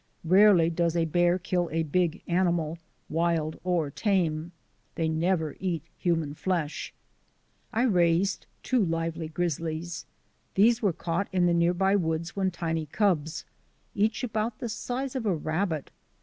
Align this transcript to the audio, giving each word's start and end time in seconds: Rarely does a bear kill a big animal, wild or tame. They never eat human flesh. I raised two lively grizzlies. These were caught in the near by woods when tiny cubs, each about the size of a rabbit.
Rarely 0.25 0.67
does 0.71 0.95
a 0.95 1.05
bear 1.05 1.37
kill 1.37 1.69
a 1.71 1.83
big 1.83 2.23
animal, 2.25 2.79
wild 3.07 3.59
or 3.63 3.91
tame. 3.91 4.51
They 4.95 5.07
never 5.07 5.55
eat 5.59 5.83
human 5.95 6.33
flesh. 6.33 6.91
I 7.71 7.83
raised 7.83 8.47
two 8.63 8.83
lively 8.83 9.27
grizzlies. 9.27 10.07
These 10.55 10.81
were 10.81 10.91
caught 10.91 11.27
in 11.31 11.45
the 11.45 11.53
near 11.53 11.75
by 11.75 11.95
woods 11.95 12.35
when 12.35 12.49
tiny 12.49 12.87
cubs, 12.87 13.45
each 13.93 14.23
about 14.23 14.57
the 14.57 14.69
size 14.69 15.15
of 15.15 15.27
a 15.27 15.35
rabbit. 15.35 15.91